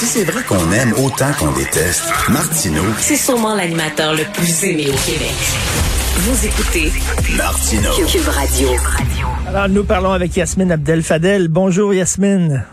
Si 0.00 0.06
c'est 0.06 0.24
vrai 0.24 0.42
qu'on 0.48 0.72
aime 0.72 0.94
autant 1.04 1.30
qu'on 1.38 1.52
déteste, 1.52 2.08
Martineau, 2.30 2.88
C'est 2.96 3.16
sûrement 3.16 3.54
l'animateur 3.54 4.14
le 4.14 4.24
plus 4.32 4.64
aimé 4.64 4.84
au 4.88 4.96
Québec. 4.96 5.36
Vous 6.24 6.46
écoutez 6.46 6.88
Martineau. 7.36 7.92
Cube 8.08 8.26
Radio. 8.28 8.68
Alors, 9.46 9.68
nous 9.68 9.84
parlons 9.84 10.12
avec 10.12 10.34
Yasmine 10.34 10.72
Abdel-Fadel. 10.72 11.48
Bonjour, 11.48 11.92
Yasmine. 11.92 12.64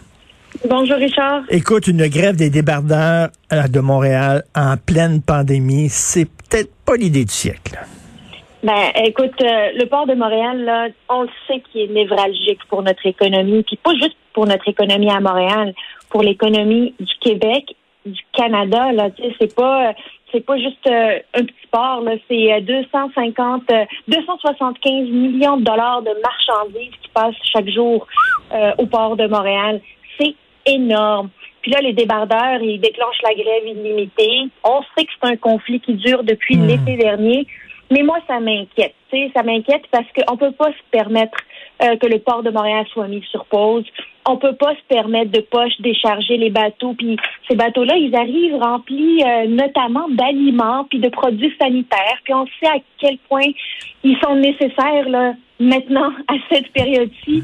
Bonjour 0.70 0.95
Richard. 0.95 1.41
Écoute, 1.50 1.88
une 1.88 2.08
grève 2.08 2.38
des 2.38 2.50
débardeurs 2.50 3.28
euh, 3.52 3.67
de 3.67 3.81
Montréal 3.81 4.44
en 4.55 4.78
pleine 4.78 5.22
pandémie, 5.22 5.89
c'est 5.89 6.30
peut-être 6.30 6.72
pas 6.86 6.95
l'idée 6.95 7.25
du 7.25 7.34
siècle. 7.34 7.78
Ben, 8.64 8.91
écoute, 9.03 9.36
euh, 9.41 9.70
le 9.78 9.86
port 9.86 10.08
de 10.08 10.14
Montréal, 10.14 10.64
là, 10.64 10.88
on 11.09 11.23
le 11.23 11.30
sait 11.45 11.62
qu'il 11.70 11.81
est 11.81 11.94
névralgique 11.94 12.59
pour 12.70 12.84
notre 12.84 13.05
économie, 13.05 13.64
puis 13.64 13.78
pas 13.84 13.94
juste 13.95 14.16
pour 14.34 14.48
notre 14.48 14.67
économie 14.67 15.09
à 15.12 15.20
Montréal, 15.20 15.73
pour 16.10 16.22
l'économie 16.24 16.94
du 17.00 17.14
Québec, 17.22 17.76
du 18.06 18.22
Canada. 18.34 18.92
Là, 18.92 19.12
tu 19.12 19.23
sais, 19.23 19.36
c'est 19.40 19.56
pas, 19.56 19.94
c'est 20.31 20.45
pas 20.45 20.58
juste 20.58 20.88
euh, 20.88 21.20
un 21.34 21.44
petit 21.44 21.68
port. 21.72 22.02
Là, 22.02 22.14
c'est 22.28 22.54
euh, 22.54 22.62
250, 22.62 23.64
euh, 23.72 23.86
275 24.08 25.09
millions 25.09 25.58
de 25.58 25.64
dollars 25.64 26.02
de 26.02 26.12
marchandises 26.22 26.94
qui 27.02 27.09
passent 27.14 27.36
chaque 27.54 27.70
jour 27.70 28.08
euh, 28.54 28.72
au 28.78 28.86
port 28.86 29.16
de 29.16 29.28
Montréal. 29.28 29.81
C'est 30.20 30.36
énorme. 30.66 31.30
Puis 31.62 31.72
là, 31.72 31.81
les 31.81 31.94
débardeurs, 31.94 32.62
ils 32.62 32.80
déclenchent 32.80 33.22
la 33.24 33.34
grève 33.34 33.68
illimitée. 33.68 34.44
On 34.64 34.81
sait 34.96 35.06
que 35.06 35.12
c'est 35.22 35.30
un 35.30 35.36
conflit 35.36 35.80
qui 35.80 35.96
dure 35.96 36.24
depuis 36.24 36.56
l'été 36.56 36.96
dernier. 36.96 37.46
Mais 37.92 38.03
moi, 38.03 38.20
ça 38.28 38.40
m'inquiète. 38.40 38.96
Tu 39.09 39.18
sais, 39.18 39.31
ça 39.36 39.44
m'inquiète 39.44 39.84
parce 39.92 40.06
qu'on 40.14 40.38
peut 40.38 40.52
pas 40.52 40.72
se 40.72 40.84
permettre 40.92 41.38
euh, 41.83 41.95
que 41.97 42.08
le 42.08 42.20
port 42.20 42.42
de 42.44 42.50
Montréal 42.50 42.86
soit 42.92 43.08
mis 43.08 43.23
sur 43.30 43.45
pause. 43.45 43.86
On 44.28 44.38
peut 44.38 44.56
pas 44.56 44.73
se 44.73 44.81
permettre 44.89 45.31
de 45.31 45.42
poche 45.42 45.80
décharger 45.80 46.38
les 46.38 46.50
bateaux. 46.50 46.94
Puis 46.97 47.17
ces 47.47 47.56
bateaux-là, 47.56 47.95
ils 47.97 48.16
arrivent 48.16 48.56
remplis 48.56 49.23
euh, 49.23 49.47
notamment 49.47 50.08
d'aliments 50.09 50.86
puis 50.86 51.00
de 51.00 51.09
produits 51.09 51.53
sanitaires. 51.59 52.17
Puis 52.23 52.34
on 52.34 52.45
sait 52.59 52.67
à 52.67 52.80
quel 52.97 53.17
point 53.30 53.45
ils 54.03 54.17
sont 54.23 54.36
nécessaires 54.36 55.08
là 55.08 55.34
maintenant 55.59 56.11
à 56.28 56.34
cette 56.50 56.72
période-ci. 56.73 57.44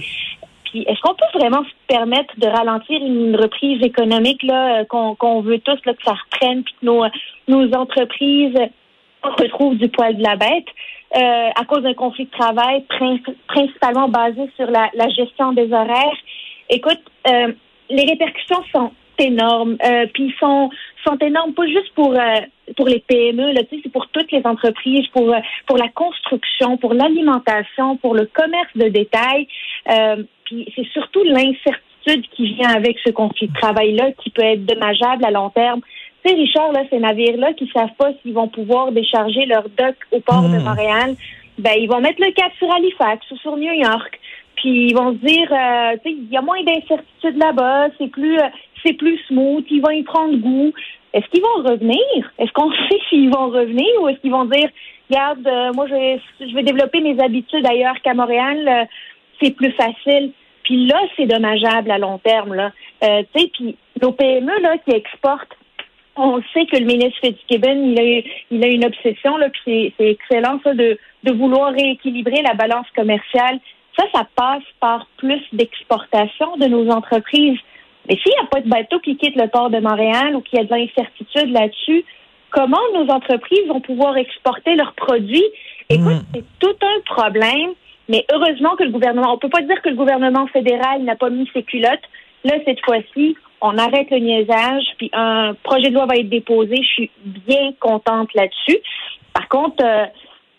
Puis 0.66 0.82
est-ce 0.88 1.00
qu'on 1.02 1.14
peut 1.14 1.40
vraiment 1.40 1.64
se 1.64 1.74
permettre 1.88 2.34
de 2.40 2.48
ralentir 2.48 3.00
une 3.06 3.36
reprise 3.36 3.84
économique 3.84 4.42
là 4.42 4.80
euh, 4.82 4.86
qu'on 4.86 5.42
veut 5.42 5.60
tous 5.60 5.80
là 5.86 5.94
que 5.94 6.04
ça 6.04 6.14
reprenne 6.14 6.64
puis 6.64 6.74
que 6.82 6.86
nos 6.86 7.06
nos 7.48 7.72
entreprises 7.76 8.58
retrouvent 9.22 9.78
du 9.78 9.90
poil 9.90 10.18
de 10.18 10.24
la 10.24 10.36
bête? 10.36 10.68
Euh, 11.16 11.50
à 11.56 11.66
cause 11.66 11.84
d'un 11.84 11.94
conflit 11.94 12.26
de 12.26 12.32
travail 12.32 12.84
prin- 12.90 13.20
principalement 13.48 14.08
basé 14.08 14.50
sur 14.56 14.70
la, 14.70 14.90
la 14.94 15.10
gestion 15.10 15.52
des 15.54 15.72
horaires. 15.72 16.18
Écoute, 16.70 17.02
euh, 17.28 17.52
les 17.90 18.06
répercussions 18.06 18.64
sont 18.72 18.92
énormes, 19.20 19.78
euh, 19.86 20.08
puis 20.14 20.34
sont 20.40 20.70
sont 21.06 21.18
énormes 21.20 21.54
pas 21.54 21.68
juste 21.68 21.94
pour 21.96 22.14
euh, 22.14 22.40
pour 22.78 22.88
les 22.88 23.00
PME, 23.00 23.52
là, 23.52 23.62
tu 23.70 23.80
c'est 23.84 23.92
pour 23.92 24.08
toutes 24.08 24.32
les 24.32 24.42
entreprises, 24.46 25.08
pour 25.08 25.34
euh, 25.34 25.40
pour 25.68 25.78
la 25.78 25.90
construction, 25.90 26.78
pour 26.78 26.94
l'alimentation, 26.94 27.98
pour 27.98 28.16
le 28.16 28.26
commerce 28.26 28.72
de 28.76 28.88
détail. 28.88 29.48
Euh, 29.90 30.24
puis 30.46 30.72
c'est 30.76 30.88
surtout 30.88 31.24
l'incertitude 31.24 32.28
qui 32.32 32.54
vient 32.56 32.70
avec 32.70 32.98
ce 33.06 33.12
conflit 33.12 33.48
de 33.48 33.54
travail-là 33.54 34.12
qui 34.14 34.30
peut 34.30 34.44
être 34.44 34.66
dommageable 34.66 35.24
à 35.26 35.32
long 35.32 35.50
terme. 35.50 35.82
Sais, 36.26 36.34
Richard, 36.34 36.72
là, 36.72 36.84
ces 36.90 37.00
navires-là 37.00 37.54
qui 37.54 37.70
savent 37.74 37.94
pas 37.98 38.12
s'ils 38.22 38.34
vont 38.34 38.48
pouvoir 38.48 38.92
décharger 38.92 39.46
leur 39.46 39.64
dock 39.70 39.96
au 40.12 40.20
port 40.20 40.44
de 40.44 40.58
Montréal, 40.58 41.16
ben 41.58 41.74
ils 41.78 41.88
vont 41.88 42.00
mettre 42.00 42.22
le 42.22 42.32
cap 42.32 42.52
sur 42.58 42.74
Halifax 42.74 43.30
ou 43.32 43.38
sur 43.38 43.58
New 43.58 43.74
York. 43.74 44.20
Puis 44.56 44.88
ils 44.88 44.96
vont 44.96 45.12
se 45.12 45.26
dire, 45.26 45.52
euh, 45.52 45.98
tu 46.04 46.12
sais, 46.12 46.18
il 46.18 46.32
y 46.32 46.38
a 46.38 46.42
moins 46.42 46.64
d'incertitude 46.64 47.38
là-bas, 47.38 47.90
c'est 47.98 48.08
plus, 48.08 48.38
euh, 48.38 48.48
c'est 48.86 48.94
plus 48.94 49.18
smooth, 49.28 49.66
ils 49.70 49.82
vont 49.82 49.92
y 49.92 50.04
prendre 50.04 50.38
goût. 50.38 50.72
Est-ce 51.14 51.28
qu'ils 51.28 51.42
vont 51.42 51.70
revenir? 51.70 52.32
Est-ce 52.40 52.52
qu'on 52.54 52.72
sait 52.90 53.00
s'ils 53.10 53.30
vont 53.30 53.50
revenir 53.50 53.90
ou 54.02 54.08
est-ce 54.08 54.20
qu'ils 54.20 54.32
vont 54.32 54.46
dire, 54.46 54.70
regarde, 55.10 55.46
euh, 55.46 55.74
moi 55.74 55.88
je 55.88 55.94
vais, 55.94 56.22
je 56.40 56.56
vais 56.56 56.64
développer 56.64 57.02
mes 57.02 57.20
habitudes 57.22 57.68
ailleurs 57.70 58.00
qu'à 58.02 58.14
Montréal, 58.14 58.88
c'est 59.42 59.52
plus 59.52 59.72
facile. 59.72 60.32
Puis 60.64 60.88
là, 60.88 61.00
c'est 61.16 61.26
dommageable 61.26 61.92
à 61.92 61.98
long 61.98 62.18
terme 62.20 62.56
là. 62.56 62.72
Euh, 63.04 63.24
tu 63.34 63.42
sais, 63.42 63.52
puis 63.54 63.78
nos 64.02 64.12
PME 64.12 64.60
là 64.62 64.78
qui 64.78 64.96
exportent 64.96 65.53
on 66.16 66.42
sait 66.54 66.66
que 66.68 66.78
le 66.78 66.86
ministre 66.86 67.20
Fitzgibbon, 67.22 67.92
il 67.92 68.00
a, 68.00 68.22
il 68.52 68.64
a 68.64 68.68
une 68.68 68.86
obsession, 68.86 69.38
là, 69.38 69.50
puis 69.50 69.62
c'est- 69.66 69.94
c'est 69.98 70.10
excellent, 70.12 70.60
ça, 70.64 70.74
de, 70.74 70.98
de 71.24 71.32
vouloir 71.32 71.72
rééquilibrer 71.74 72.42
la 72.44 72.54
balance 72.54 72.86
commerciale. 72.96 73.60
Ça, 73.98 74.06
ça 74.14 74.28
passe 74.36 74.64
par 74.80 75.08
plus 75.18 75.42
d'exportation 75.54 76.58
de 76.58 76.66
nos 76.66 76.90
entreprises. 76.90 77.60
Mais 78.08 78.16
s'il 78.18 78.32
n'y 78.34 78.46
a 78.46 78.50
pas 78.50 78.62
de 78.62 78.70
bateau 78.70 79.00
qui 79.00 79.16
quitte 79.18 79.36
le 79.36 79.48
port 79.48 79.70
de 79.70 79.80
Montréal 79.80 80.36
ou 80.36 80.42
qu'il 80.42 80.60
y 80.60 80.62
a 80.62 80.66
de 80.66 80.74
l'incertitude 80.74 81.52
là-dessus, 81.52 82.04
comment 82.50 82.78
nos 82.94 83.10
entreprises 83.12 83.66
vont 83.68 83.82
pouvoir 83.82 84.18
exporter 84.18 84.76
leurs 84.76 84.94
produits? 84.94 85.46
Écoute, 85.90 86.24
c'est 86.34 86.44
tout 86.60 86.76
un 86.82 87.00
problème, 87.06 87.72
mais 88.10 88.26
heureusement 88.34 88.76
que 88.76 88.84
le 88.84 88.90
gouvernement, 88.92 89.34
on 89.34 89.38
peut 89.38 89.50
pas 89.50 89.62
dire 89.62 89.82
que 89.82 89.90
le 89.90 89.96
gouvernement 89.96 90.48
fédéral 90.48 91.04
n'a 91.04 91.16
pas 91.16 91.30
mis 91.30 91.50
ses 91.54 91.64
culottes. 91.64 92.08
Là, 92.44 92.56
cette 92.66 92.84
fois-ci, 92.84 93.38
on 93.64 93.78
arrête 93.78 94.12
le 94.12 94.18
niaisage, 94.18 94.84
puis 94.98 95.10
un 95.14 95.56
projet 95.64 95.90
de 95.90 95.94
loi 95.96 96.06
va 96.06 96.18
être 96.18 96.30
déposé. 96.30 96.76
Je 96.76 96.88
suis 96.88 97.12
bien 97.24 97.72
contente 97.80 98.30
là-dessus. 98.36 98.78
Par 99.34 99.48
contre, 99.48 99.84
euh, 99.84 100.06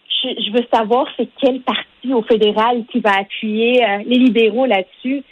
je, 0.08 0.28
je 0.42 0.52
veux 0.52 0.66
savoir 0.72 1.06
c'est 1.16 1.28
quel 1.38 1.60
parti 1.60 2.14
au 2.14 2.22
fédéral 2.22 2.84
qui 2.90 3.00
va 3.00 3.18
appuyer 3.20 3.84
euh, 3.84 3.98
les 4.06 4.16
libéraux 4.16 4.64
là-dessus? 4.64 5.22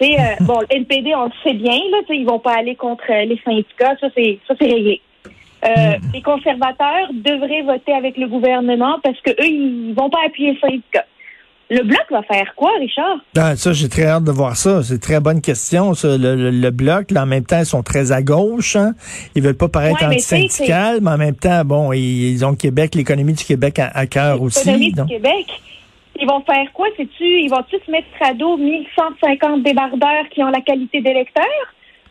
Tu 0.00 0.04
sais, 0.04 0.16
euh, 0.18 0.34
bon, 0.44 0.58
le 0.60 0.76
NPD, 0.76 1.14
on 1.14 1.26
le 1.26 1.32
sait 1.44 1.54
bien, 1.54 1.78
là, 1.92 1.98
ils 2.10 2.26
vont 2.26 2.40
pas 2.40 2.54
aller 2.54 2.74
contre 2.74 3.04
les 3.08 3.40
syndicats, 3.44 3.96
ça 4.00 4.08
c'est 4.16 4.40
ça 4.48 4.54
c'est 4.60 4.66
réglé. 4.66 5.00
Euh, 5.64 5.94
Les 6.12 6.22
conservateurs 6.22 7.08
devraient 7.12 7.62
voter 7.62 7.92
avec 7.92 8.16
le 8.16 8.26
gouvernement 8.26 8.98
parce 9.02 9.20
que 9.20 9.30
eux, 9.30 9.46
ils 9.46 9.94
vont 9.94 10.10
pas 10.10 10.18
appuyer 10.26 10.54
les 10.54 10.58
syndicats. 10.58 11.06
Le 11.74 11.84
bloc 11.84 12.02
va 12.10 12.22
faire 12.22 12.52
quoi, 12.54 12.70
Richard? 12.78 13.16
Ah, 13.36 13.56
ça, 13.56 13.72
j'ai 13.72 13.88
très 13.88 14.04
hâte 14.04 14.24
de 14.24 14.30
voir 14.30 14.56
ça. 14.56 14.82
C'est 14.82 14.94
une 14.94 15.00
très 15.00 15.20
bonne 15.20 15.40
question. 15.40 15.94
Ça. 15.94 16.18
Le, 16.18 16.36
le- 16.36 16.50
le 16.50 16.70
bloc, 16.70 17.10
là, 17.10 17.22
en 17.22 17.26
même 17.26 17.44
temps, 17.46 17.60
ils 17.60 17.64
sont 17.66 17.82
très 17.82 18.12
à 18.12 18.20
gauche. 18.22 18.76
Hein. 18.76 18.92
Ils 19.34 19.42
veulent 19.42 19.56
pas 19.56 19.68
paraître 19.68 20.00
Ouais, 20.02 20.08
mais 20.08 20.14
antisyndical, 20.16 21.00
en 21.06 21.16
même 21.16 21.34
temps, 21.36 21.64
bon, 21.64 21.92
ils, 21.92 22.32
ils 22.32 22.44
ont 22.44 22.54
Québec, 22.54 22.94
l'économie 22.94 23.32
du 23.32 23.44
Québec 23.44 23.78
à, 23.78 23.86
à 23.94 24.06
cœur 24.06 24.42
aussi. 24.42 24.66
L'économie 24.66 24.92
donc. 24.92 25.06
du 25.06 25.14
Québec. 25.14 25.46
Ils 26.20 26.28
vont 26.28 26.42
faire 26.42 26.70
quoi? 26.74 26.88
Ils 26.98 27.48
vont-tu 27.48 27.76
se 27.84 27.90
mettre 27.90 28.06
à 28.20 28.34
dos 28.34 28.56
1150 28.58 29.62
débardeurs 29.62 30.28
qui 30.30 30.42
ont 30.42 30.50
la 30.50 30.60
qualité 30.60 31.00
d'électeurs? 31.00 31.44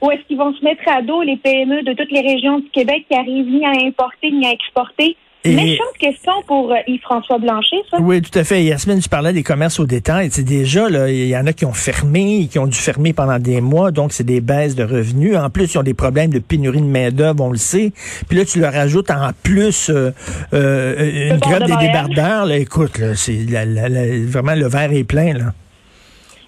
Ou 0.02 0.10
est-ce 0.10 0.22
qu'ils 0.24 0.38
vont 0.38 0.54
se 0.56 0.64
mettre 0.64 0.82
à 0.90 1.04
dos 1.04 1.22
les 1.22 1.38
PME 1.38 1.84
de 1.84 1.94
toutes 1.94 2.12
les 2.12 2.22
régions 2.22 2.58
du 2.60 2.70
Québec 2.70 3.06
qui 3.08 3.16
arrivent 3.16 3.46
ni 3.48 3.64
à 3.64 3.70
importer 3.86 4.32
ni 4.32 4.48
à 4.48 4.52
exporter? 4.52 5.16
Et- 5.44 5.56
Méchante 5.56 5.98
question 6.00 6.34
pour 6.46 6.72
euh, 6.72 6.76
Yves-François 6.88 7.40
Blanchet, 7.40 7.78
ça. 7.90 7.98
Oui, 8.00 8.22
tout 8.22 8.38
à 8.38 8.44
fait. 8.44 8.64
Yasmine, 8.64 9.00
tu 9.00 9.10
parlais 9.10 9.34
des 9.34 9.42
commerces 9.42 9.80
au 9.80 9.88
détail. 9.88 10.30
C'est 10.32 10.44
déjà, 10.44 10.88
là, 10.88 11.10
il 11.10 11.28
y 11.28 11.36
en 11.36 11.48
a 11.48 11.54
qui 11.54 11.66
ont 11.66 11.74
fermé, 11.74 12.48
qui 12.48 12.60
ont 12.60 12.68
dû 12.68 12.78
fermer 12.78 13.12
pendant 13.12 13.40
des 13.40 13.60
mois, 13.60 13.90
donc 13.90 14.14
c'est 14.14 14.24
des 14.24 14.40
baisses 14.40 14.76
de 14.76 14.84
revenus. 14.84 15.36
En 15.36 15.50
plus, 15.50 15.74
ils 15.74 15.78
ont 15.80 15.84
des 15.84 15.96
problèmes 15.96 16.30
de 16.30 16.38
pénurie 16.38 16.82
de 16.82 16.86
main-d'œuvre, 16.86 17.44
on 17.44 17.50
le 17.50 17.58
sait. 17.58 17.92
Puis 18.30 18.38
là, 18.38 18.46
tu 18.46 18.60
leur 18.60 18.76
ajoutes 18.76 19.10
en 19.10 19.32
plus 19.42 19.90
euh, 19.90 20.12
euh, 20.54 21.32
une 21.32 21.40
grève 21.40 21.62
de 21.64 21.66
des 21.66 21.88
débardeurs. 21.88 22.46
Là, 22.46 22.58
écoute, 22.58 23.00
là, 23.00 23.16
c'est 23.16 23.34
la- 23.50 23.66
la- 23.66 23.90
la- 23.90 24.26
vraiment 24.28 24.54
le 24.54 24.68
verre 24.68 24.94
est 24.94 25.04
plein. 25.04 25.34
Là. 25.34 25.46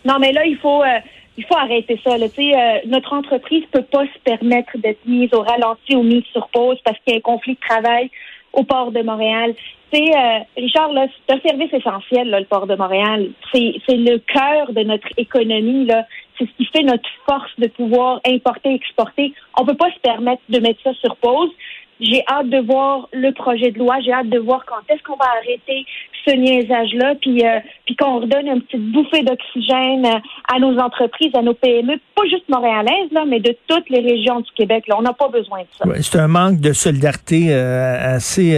Non, 0.05 0.19
mais 0.19 0.33
là, 0.33 0.45
il 0.45 0.57
faut, 0.57 0.83
euh, 0.83 0.99
il 1.37 1.45
faut 1.45 1.55
arrêter 1.57 1.99
ça. 2.03 2.15
Là. 2.17 2.27
Tu 2.29 2.35
sais, 2.43 2.55
euh, 2.55 2.77
notre 2.89 3.13
entreprise 3.13 3.63
peut 3.71 3.85
pas 3.91 4.03
se 4.03 4.19
permettre 4.23 4.77
d'être 4.77 4.99
mise 5.07 5.33
au 5.33 5.41
ralenti 5.41 5.95
ou 5.95 6.03
mise 6.03 6.25
sur 6.31 6.47
pause 6.49 6.77
parce 6.85 6.97
qu'il 6.99 7.13
y 7.13 7.15
a 7.15 7.17
un 7.17 7.21
conflit 7.21 7.53
de 7.53 7.67
travail 7.67 8.11
au 8.53 8.63
port 8.63 8.91
de 8.91 9.01
Montréal. 9.01 9.53
Sais, 9.91 10.09
euh, 10.15 10.39
Richard, 10.57 10.91
là, 10.93 11.07
c'est 11.27 11.35
un 11.35 11.39
service 11.41 11.73
essentiel, 11.73 12.29
là, 12.29 12.39
le 12.39 12.45
port 12.45 12.67
de 12.67 12.75
Montréal. 12.75 13.29
C'est, 13.53 13.75
c'est 13.87 13.97
le 13.97 14.17
cœur 14.19 14.71
de 14.71 14.83
notre 14.83 15.07
économie. 15.17 15.85
Là. 15.85 16.05
C'est 16.37 16.45
ce 16.45 16.51
qui 16.57 16.65
fait 16.65 16.83
notre 16.83 17.07
force 17.27 17.51
de 17.57 17.67
pouvoir 17.67 18.21
importer, 18.25 18.73
exporter. 18.73 19.33
On 19.57 19.65
peut 19.65 19.75
pas 19.75 19.91
se 19.91 19.99
permettre 19.99 20.41
de 20.49 20.59
mettre 20.59 20.81
ça 20.83 20.93
sur 20.95 21.15
pause. 21.17 21.51
J'ai 21.99 22.23
hâte 22.27 22.49
de 22.49 22.59
voir 22.59 23.07
le 23.13 23.31
projet 23.31 23.71
de 23.71 23.79
loi. 23.79 23.99
J'ai 24.01 24.11
hâte 24.11 24.29
de 24.29 24.39
voir 24.39 24.65
quand 24.65 24.81
est-ce 24.89 25.03
qu'on 25.03 25.15
va 25.15 25.29
arrêter 25.37 25.85
ce 26.25 26.31
niaisage-là, 26.31 27.15
puis, 27.21 27.45
euh, 27.45 27.59
puis 27.85 27.95
qu'on 27.95 28.19
redonne 28.21 28.47
une 28.47 28.61
petite 28.61 28.91
bouffée 28.91 29.23
d'oxygène 29.23 30.05
euh, 30.05 30.53
à 30.55 30.59
nos 30.59 30.77
entreprises, 30.79 31.31
à 31.35 31.41
nos 31.41 31.53
PME, 31.53 31.93
pas 32.15 32.23
juste 32.29 32.47
montréalaises, 32.49 33.11
là, 33.11 33.25
mais 33.27 33.39
de 33.39 33.55
toutes 33.67 33.89
les 33.89 33.99
régions 33.99 34.39
du 34.41 34.49
Québec. 34.55 34.85
Là. 34.87 34.95
On 34.97 35.01
n'a 35.01 35.13
pas 35.13 35.27
besoin 35.29 35.59
de 35.61 35.67
ça. 35.77 36.01
C'est 36.01 36.19
un 36.19 36.27
manque 36.27 36.59
de 36.59 36.71
solidarité 36.73 37.47
euh, 37.49 38.15
assez, 38.15 38.57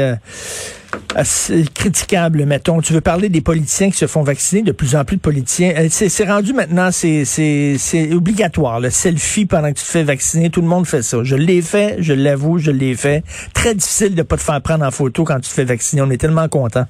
assez 1.15 1.65
critiquable, 1.73 2.45
mettons. 2.45 2.81
Tu 2.81 2.93
veux 2.93 3.01
parler 3.01 3.29
des 3.29 3.41
politiciens 3.41 3.89
qui 3.89 3.97
se 3.97 4.07
font 4.07 4.23
vacciner, 4.23 4.61
de 4.61 4.71
plus 4.71 4.95
en 4.95 5.03
plus 5.05 5.17
de 5.17 5.21
politiciens. 5.21 5.73
C'est 5.89 6.09
c'est 6.09 6.25
rendu 6.25 6.53
maintenant, 6.53 6.91
c'est 6.91 7.25
c'est- 7.25 7.77
c'est 7.77 8.13
obligatoire, 8.13 8.79
le 8.79 8.89
selfie 8.89 9.45
pendant 9.45 9.69
que 9.71 9.79
tu 9.79 9.85
te 9.85 9.89
fais 9.89 10.03
vacciner. 10.03 10.49
Tout 10.49 10.61
le 10.61 10.67
monde 10.67 10.85
fait 10.85 11.01
ça. 11.01 11.17
Je 11.23 11.35
l'ai 11.35 11.61
fait, 11.61 11.97
je 11.99 12.13
l'avoue, 12.13 12.57
je 12.59 12.71
l'ai 12.71 12.95
fait. 12.95 13.23
Très 13.53 13.73
difficile 13.75 14.15
de 14.15 14.21
pas 14.21 14.37
te 14.37 14.43
faire 14.43 14.61
prendre 14.61 14.85
en 14.85 14.91
photo 14.91 15.23
quand 15.23 15.35
tu 15.35 15.49
te 15.49 15.53
fais 15.53 15.65
vacciner. 15.65 16.01
On 16.01 16.09
est 16.09 16.17
tellement 16.17 16.47
contents. 16.47 16.85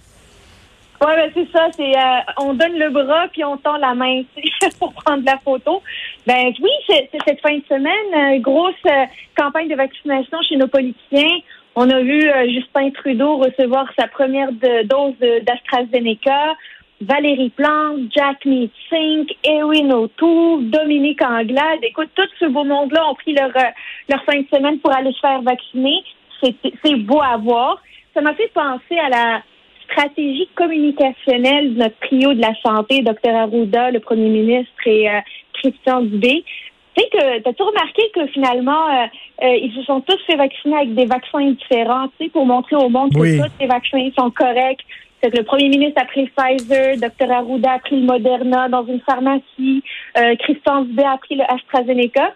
Oui, 1.01 1.11
ben 1.15 1.31
c'est 1.33 1.51
ça. 1.51 1.67
C'est 1.71 1.97
euh, 1.97 2.33
on 2.37 2.53
donne 2.53 2.77
le 2.77 2.89
bras 2.89 3.27
puis 3.31 3.43
on 3.43 3.57
tend 3.57 3.77
la 3.77 3.93
main 3.93 4.23
pour 4.79 4.93
prendre 4.93 5.23
la 5.25 5.37
photo. 5.43 5.81
Ben 6.25 6.53
oui, 6.61 6.71
c'est 6.87 7.09
cette 7.27 7.41
fin 7.41 7.57
de 7.57 7.63
semaine, 7.67 8.35
euh, 8.35 8.39
grosse 8.39 8.73
euh, 8.87 9.05
campagne 9.37 9.67
de 9.67 9.75
vaccination 9.75 10.41
chez 10.43 10.55
nos 10.55 10.67
politiciens. 10.67 11.37
On 11.75 11.89
a 11.89 11.99
vu 12.01 12.29
euh, 12.29 12.49
Justin 12.49 12.89
Trudeau 12.91 13.37
recevoir 13.37 13.85
sa 13.97 14.07
première 14.07 14.51
dose 14.51 15.15
d'AstraZeneca. 15.45 16.55
Valérie 17.01 17.49
Plante, 17.49 18.09
Jack 18.15 18.45
Meeting, 18.45 19.25
Erin 19.43 19.91
O'Toole, 19.91 20.69
Dominique 20.69 21.21
Anglade. 21.21 21.79
Écoute, 21.83 22.09
tout 22.15 22.27
ce 22.39 22.45
beau 22.45 22.63
monde-là 22.63 23.09
ont 23.09 23.15
pris 23.15 23.33
leur, 23.33 23.49
euh, 23.49 23.69
leur 24.09 24.23
fin 24.23 24.39
de 24.39 24.47
semaine 24.47 24.79
pour 24.79 24.95
aller 24.95 25.11
se 25.11 25.19
faire 25.19 25.41
vacciner. 25.41 26.03
C'est 26.41 26.95
beau 26.95 27.21
à 27.21 27.37
voir. 27.37 27.81
Ça 28.13 28.21
m'a 28.21 28.33
fait 28.33 28.51
penser 28.53 28.97
à 28.97 29.09
la 29.09 29.43
stratégie 29.89 30.47
communicationnelle 30.55 31.73
de 31.73 31.79
notre 31.79 31.99
trio 31.99 32.33
de 32.33 32.41
la 32.41 32.53
santé, 32.65 33.01
Dr 33.01 33.35
Arruda, 33.35 33.91
le 33.91 33.99
premier 33.99 34.29
ministre, 34.29 34.71
et 34.85 35.09
euh, 35.09 35.19
Christian 35.53 36.01
Dubé. 36.01 36.43
Tu 36.95 37.03
sais 37.03 37.09
que 37.09 37.39
t'as-tu 37.41 37.63
remarqué 37.63 38.03
que 38.13 38.25
finalement 38.27 38.87
euh, 38.89 39.05
euh, 39.43 39.57
ils 39.57 39.73
se 39.75 39.83
sont 39.83 40.01
tous 40.01 40.17
fait 40.25 40.37
vacciner 40.37 40.77
avec 40.77 40.95
des 40.95 41.05
vaccins 41.05 41.51
différents, 41.51 42.07
tu 42.17 42.25
sais, 42.25 42.29
pour 42.29 42.45
montrer 42.45 42.75
au 42.75 42.89
monde 42.89 43.11
Oui. 43.15 43.37
que 43.37 43.43
tous 43.43 43.51
les 43.59 43.67
vaccins 43.67 44.09
sont 44.17 44.31
corrects? 44.31 44.85
C'est 45.21 45.31
que 45.31 45.37
le 45.37 45.43
premier 45.43 45.69
ministre 45.69 46.01
a 46.01 46.05
pris 46.05 46.23
le 46.23 46.29
Pfizer, 46.29 46.97
Dr 46.97 47.31
Arruda 47.31 47.73
a 47.73 47.79
pris 47.79 47.99
le 47.99 48.05
Moderna 48.05 48.69
dans 48.69 48.85
une 48.85 49.01
pharmacie, 49.01 49.83
Christian 50.39 50.83
Dubé 50.83 51.03
a 51.03 51.17
pris 51.17 51.35
le 51.35 51.43
AstraZeneca. 51.43 52.31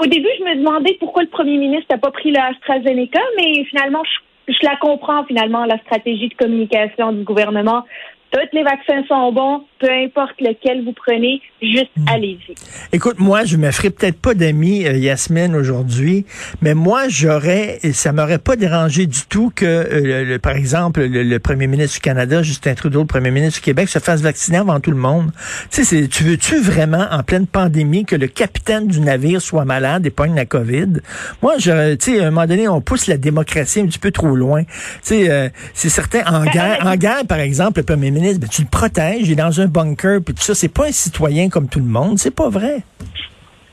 Au 0.00 0.06
début, 0.06 0.28
je 0.38 0.44
me 0.44 0.56
demandais 0.56 0.96
pourquoi 0.98 1.22
le 1.22 1.28
premier 1.28 1.56
ministre 1.56 1.86
n'a 1.90 1.98
pas 1.98 2.10
pris 2.10 2.32
le 2.32 2.40
AstraZeneca, 2.40 3.20
mais 3.36 3.64
finalement, 3.64 4.02
je, 4.04 4.23
je 4.48 4.58
la 4.62 4.76
comprends 4.76 5.24
finalement, 5.24 5.64
la 5.64 5.78
stratégie 5.78 6.28
de 6.28 6.34
communication 6.34 7.12
du 7.12 7.24
gouvernement. 7.24 7.84
Tous 8.30 8.40
les 8.52 8.62
vaccins 8.62 9.04
sont 9.06 9.32
bons, 9.32 9.64
peu 9.84 9.92
importe 9.92 10.40
lequel 10.40 10.82
vous 10.84 10.94
prenez, 10.94 11.42
juste 11.60 11.90
allez-y. 12.06 12.54
Écoute, 12.92 13.18
moi, 13.18 13.44
je 13.44 13.58
me 13.58 13.70
ferai 13.70 13.90
peut-être 13.90 14.18
pas 14.18 14.32
d'amis, 14.32 14.86
euh, 14.86 14.92
Yasmine, 14.96 15.54
aujourd'hui, 15.54 16.24
mais 16.62 16.72
moi, 16.72 17.08
j'aurais, 17.08 17.80
ça 17.92 18.12
m'aurait 18.12 18.38
pas 18.38 18.56
dérangé 18.56 19.04
du 19.06 19.20
tout 19.28 19.52
que, 19.54 19.66
euh, 19.66 20.00
le- 20.00 20.24
le- 20.24 20.38
par 20.38 20.56
exemple, 20.56 21.02
le, 21.02 21.22
le 21.22 21.38
premier 21.38 21.66
ministre 21.66 21.96
du 21.96 22.00
Canada, 22.00 22.42
Justin 22.42 22.72
Trudeau, 22.74 23.00
le 23.00 23.06
premier 23.06 23.30
ministre 23.30 23.60
du 23.60 23.64
Québec, 23.64 23.90
se 23.90 23.98
fasse 23.98 24.22
vacciner 24.22 24.56
avant 24.58 24.80
tout 24.80 24.90
le 24.90 24.96
monde. 24.96 25.32
Tu 25.70 25.84
sais, 25.84 26.08
tu 26.08 26.24
veux-tu 26.24 26.58
vraiment, 26.60 27.06
en 27.10 27.22
pleine 27.22 27.46
pandémie, 27.46 28.06
que 28.06 28.16
le 28.16 28.26
capitaine 28.26 28.86
du 28.88 29.00
navire 29.00 29.42
soit 29.42 29.66
malade 29.66 30.06
et 30.06 30.10
pogne 30.10 30.34
la 30.34 30.46
COVID? 30.46 31.00
Moi, 31.42 31.54
je, 31.58 31.94
tu 31.96 32.12
sais, 32.14 32.20
à 32.20 32.28
un 32.28 32.30
moment 32.30 32.46
donné, 32.46 32.68
on 32.68 32.80
pousse 32.80 33.06
la 33.06 33.18
démocratie 33.18 33.80
un 33.80 33.86
petit 33.86 33.98
peu 33.98 34.12
trop 34.12 34.34
loin. 34.34 34.62
Tu 34.64 34.70
sais, 35.02 35.30
euh, 35.30 35.48
c'est 35.74 35.90
certain, 35.90 36.22
en 36.26 36.44
guerre, 36.46 36.78
en 36.86 36.96
guerre, 36.96 37.26
par 37.28 37.38
exemple, 37.40 37.80
le 37.80 37.84
premier 37.84 38.10
ministre, 38.10 38.40
ben, 38.40 38.48
tu 38.48 38.62
le 38.62 38.68
protèges, 38.68 39.20
il 39.22 39.32
est 39.32 39.34
dans 39.34 39.60
un 39.60 39.66
bunker, 39.74 40.20
puis 40.24 40.34
tout 40.34 40.42
ça, 40.42 40.54
c'est 40.54 40.72
pas 40.72 40.86
un 40.86 40.92
citoyen 40.92 41.48
comme 41.48 41.68
tout 41.68 41.80
le 41.80 41.84
monde, 41.98 42.18
c'est 42.18 42.34
pas 42.34 42.48
vrai. 42.48 42.82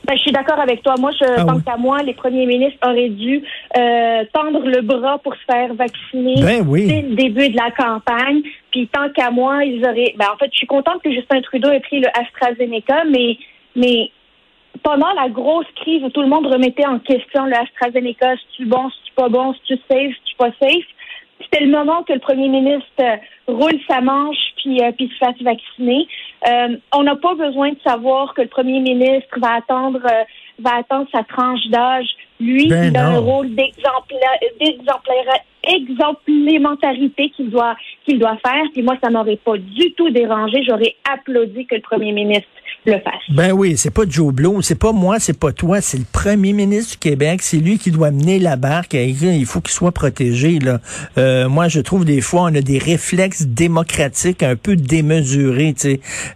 Ben, 0.04 0.16
je 0.16 0.22
suis 0.22 0.32
d'accord 0.32 0.58
avec 0.58 0.82
toi. 0.82 0.94
Moi, 0.98 1.12
je 1.12 1.24
Ah 1.38 1.44
pense 1.44 1.58
oui. 1.58 1.62
qu'à 1.64 1.76
moi, 1.76 2.02
les 2.02 2.12
premiers 2.14 2.44
ministres 2.44 2.78
auraient 2.84 3.08
dû 3.08 3.40
euh, 3.78 4.24
tendre 4.32 4.62
le 4.66 4.80
bras 4.82 5.18
pour 5.18 5.32
se 5.34 5.44
faire 5.48 5.72
vacciner 5.74 6.42
Ben 6.42 6.64
oui. 6.66 6.88
dès 6.88 7.02
le 7.02 7.14
début 7.14 7.48
de 7.50 7.56
la 7.56 7.70
campagne. 7.70 8.42
Puis 8.72 8.88
tant 8.92 9.08
qu'à 9.10 9.30
moi, 9.30 9.64
ils 9.64 9.80
auraient. 9.84 10.12
Ben, 10.18 10.26
en 10.34 10.36
fait, 10.38 10.50
je 10.52 10.56
suis 10.58 10.66
contente 10.66 11.00
que 11.04 11.12
Justin 11.12 11.40
Trudeau 11.42 11.70
ait 11.70 11.78
pris 11.80 12.00
le 12.00 12.08
AstraZeneca, 12.20 13.04
mais 13.12 13.38
mais 13.76 14.10
pendant 14.82 15.12
la 15.12 15.28
grosse 15.28 15.70
crise 15.76 16.02
où 16.02 16.10
tout 16.10 16.22
le 16.22 16.28
monde 16.28 16.46
remettait 16.48 16.86
en 16.86 16.98
question 16.98 17.44
le 17.46 17.54
AstraZeneca, 17.54 18.34
si 18.38 18.56
tu 18.56 18.66
bon, 18.66 18.90
si 18.90 18.96
tu 19.04 19.12
pas 19.14 19.28
bon, 19.28 19.54
si 19.54 19.60
tu 19.68 19.74
safe, 19.88 20.10
si 20.16 20.22
tu 20.32 20.36
pas 20.36 20.50
safe, 20.60 20.84
c'était 21.44 21.64
le 21.64 21.70
moment 21.70 22.02
que 22.02 22.12
le 22.12 22.18
premier 22.18 22.48
ministre 22.48 22.90
roule 23.46 23.78
sa 23.88 24.00
manche 24.00 24.36
puis, 24.56 24.80
euh, 24.82 24.92
puis 24.92 25.08
se 25.08 25.16
fasse 25.24 25.40
vacciner. 25.42 26.06
Euh, 26.48 26.76
on 26.94 27.02
n'a 27.02 27.16
pas 27.16 27.34
besoin 27.34 27.70
de 27.70 27.78
savoir 27.84 28.34
que 28.34 28.42
le 28.42 28.48
premier 28.48 28.80
ministre 28.80 29.38
va 29.38 29.54
attendre 29.54 30.00
euh, 30.04 30.24
va 30.60 30.76
attendre 30.76 31.08
sa 31.12 31.22
tranche 31.24 31.66
d'âge. 31.68 32.06
Lui, 32.40 32.68
Ben 32.68 32.92
il 32.92 32.96
a 32.96 33.08
un 33.08 33.18
rôle 33.18 33.54
d'exemplaire- 33.54 34.38
d'exemplaire- 34.60 35.42
exemplémentarité 35.64 37.30
qu'il 37.30 37.50
doit 37.50 37.76
qu'il 38.04 38.18
doit 38.18 38.36
faire. 38.44 38.64
Puis 38.72 38.82
moi, 38.82 38.96
ça 39.02 39.10
m'aurait 39.10 39.36
pas 39.36 39.56
du 39.56 39.92
tout 39.94 40.10
dérangé. 40.10 40.62
J'aurais 40.64 40.96
applaudi 41.12 41.66
que 41.66 41.76
le 41.76 41.80
premier 41.80 42.12
ministre 42.12 42.48
le 42.86 42.98
fasse. 43.00 43.22
Ben 43.28 43.52
oui, 43.52 43.76
c'est 43.76 43.90
pas 43.90 44.02
Joe 44.08 44.32
Blow, 44.32 44.62
c'est 44.62 44.74
pas 44.74 44.92
moi, 44.92 45.18
c'est 45.20 45.38
pas 45.38 45.52
toi, 45.52 45.80
c'est 45.80 45.98
le 45.98 46.04
premier 46.10 46.52
ministre 46.52 46.92
du 46.92 46.98
Québec, 46.98 47.40
c'est 47.42 47.58
lui 47.58 47.78
qui 47.78 47.90
doit 47.90 48.10
mener 48.10 48.38
la 48.38 48.56
barque. 48.56 48.94
Et 48.94 49.08
Il 49.08 49.46
faut 49.46 49.60
qu'il 49.60 49.72
soit 49.72 49.92
protégé. 49.92 50.58
Là. 50.58 50.80
Euh, 51.18 51.48
moi, 51.48 51.68
je 51.68 51.80
trouve 51.80 52.04
des 52.04 52.20
fois, 52.20 52.42
on 52.42 52.54
a 52.54 52.60
des 52.60 52.78
réflexes 52.78 53.42
démocratiques 53.42 54.42
un 54.42 54.56
peu 54.56 54.76
démesurés. 54.76 55.74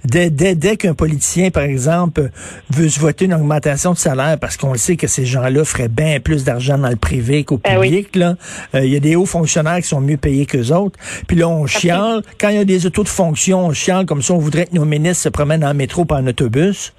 Dès, 0.05 0.31
dès, 0.31 0.55
dès 0.55 0.77
qu'un 0.77 0.95
politicien, 0.95 1.51
par 1.51 1.65
exemple, 1.65 2.31
veut 2.71 2.89
se 2.89 3.01
voter 3.01 3.27
une 3.27 3.35
augmentation 3.35 3.93
de 3.93 3.99
salaire 3.99 4.39
parce 4.39 4.57
qu'on 4.57 4.73
le 4.73 4.79
sait 4.79 4.97
que 4.97 5.07
ces 5.07 5.27
gens-là 5.27 5.65
feraient 5.65 5.89
bien 5.89 6.21
plus 6.21 6.45
d'argent 6.45 6.79
dans 6.79 6.89
le 6.89 6.97
privé 6.97 7.45
qu'au 7.45 7.59
Ben 7.59 7.81
public, 7.81 8.15
là, 8.17 8.37
euh, 8.75 8.85
il 8.85 8.93
y 8.93 8.97
a 8.97 9.01
des 9.01 9.17
hauts 9.17 9.27
fonctionnaires 9.27 9.79
qui 9.79 9.89
sont 9.89 10.01
mieux 10.01 10.17
payés 10.17 10.47
qu'eux 10.47 10.73
autres. 10.73 10.99
Puis 11.27 11.37
là, 11.37 11.49
on 11.49 11.67
chiale. 11.67 12.23
Quand 12.41 12.49
il 12.49 12.57
y 12.57 12.59
a 12.59 12.65
des 12.65 12.87
autos 12.87 13.03
de 13.03 13.09
fonction, 13.09 13.67
on 13.67 13.73
chiale 13.73 14.07
comme 14.07 14.23
ça, 14.23 14.35
on 14.35 14.39
voudrait 14.39 14.67
que 14.67 14.75
nos 14.75 14.85
ministres 14.85 15.25
se 15.25 15.29
promènent 15.29 15.65
en 15.65 15.75
métro 15.75 16.05
pas 16.05 16.17
en 16.41 16.45
autobus. 16.45 16.93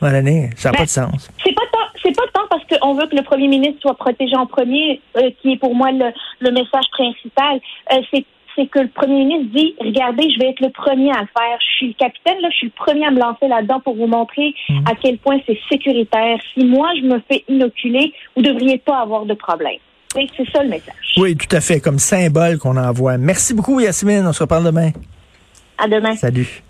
Voilà, 0.00 0.22
ça 0.56 0.70
n'a 0.70 0.72
Ben, 0.72 0.78
pas 0.78 0.84
de 0.84 0.88
sens. 0.88 1.30
C'est 1.44 1.52
pas 1.54 1.62
tant, 1.72 1.78
c'est 2.02 2.16
pas 2.16 2.22
tant 2.32 2.46
parce 2.48 2.64
qu'on 2.66 2.94
veut 2.94 3.06
que 3.06 3.16
le 3.16 3.22
premier 3.22 3.48
ministre 3.48 3.80
soit 3.82 3.94
protégé 3.96 4.34
en 4.34 4.46
premier, 4.46 5.00
euh, 5.16 5.30
qui 5.42 5.52
est 5.52 5.56
pour 5.58 5.74
moi 5.74 5.90
le, 5.92 6.10
le 6.40 6.50
message 6.50 6.84
principal. 6.92 7.60
Euh, 7.92 7.96
c'est 8.12 8.24
c'est 8.56 8.66
que 8.66 8.80
le 8.80 8.88
premier 8.88 9.24
ministre 9.24 9.54
dit 9.54 9.74
regardez, 9.80 10.28
je 10.30 10.38
vais 10.40 10.50
être 10.50 10.60
le 10.60 10.70
premier 10.70 11.10
à 11.12 11.20
le 11.20 11.28
faire. 11.38 11.58
Je 11.60 11.76
suis 11.76 11.86
le 11.88 11.92
capitaine, 11.94 12.40
là, 12.40 12.48
je 12.50 12.56
suis 12.56 12.66
le 12.66 12.72
premier 12.84 13.06
à 13.06 13.10
me 13.10 13.20
lancer 13.20 13.46
là-dedans 13.46 13.78
pour 13.80 13.94
vous 13.94 14.08
montrer 14.08 14.54
à 14.86 14.94
quel 15.00 15.18
point 15.18 15.38
c'est 15.46 15.58
sécuritaire. 15.70 16.38
Si 16.54 16.64
moi 16.64 16.88
je 16.96 17.02
me 17.06 17.20
fais 17.30 17.44
inoculer, 17.48 18.12
vous 18.34 18.42
devriez 18.42 18.78
pas 18.78 18.98
avoir 19.00 19.24
de 19.24 19.34
problème. 19.34 19.78
C'est 20.12 20.26
c'est 20.36 20.50
ça 20.50 20.62
le 20.64 20.70
message. 20.70 21.14
Oui, 21.18 21.36
tout 21.36 21.54
à 21.54 21.60
fait, 21.60 21.78
comme 21.80 21.98
symbole 22.00 22.58
qu'on 22.58 22.76
envoie. 22.76 23.18
Merci 23.18 23.54
beaucoup, 23.54 23.78
Yasmine. 23.78 24.26
On 24.26 24.32
se 24.32 24.42
reparle 24.42 24.64
demain. 24.64 24.90
À 25.78 25.86
demain. 25.86 26.16
Salut. 26.16 26.62